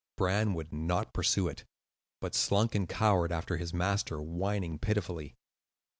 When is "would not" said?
0.55-1.13